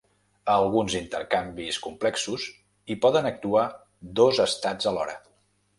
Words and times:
A 0.53 0.53
alguns 0.53 0.95
intercanvis 0.99 1.79
complexos 1.85 2.47
hi 2.93 2.99
poden 3.05 3.31
actuar 3.35 3.69
dos 4.23 4.45
estats 4.51 4.93
alhora. 4.95 5.21